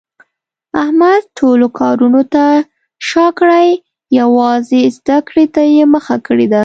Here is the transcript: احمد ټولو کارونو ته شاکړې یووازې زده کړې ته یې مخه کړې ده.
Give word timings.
احمد 0.81 1.21
ټولو 1.39 1.67
کارونو 1.79 2.21
ته 2.33 2.43
شاکړې 3.09 3.67
یووازې 4.19 4.79
زده 4.97 5.17
کړې 5.27 5.45
ته 5.53 5.61
یې 5.75 5.83
مخه 5.93 6.15
کړې 6.27 6.47
ده. 6.51 6.59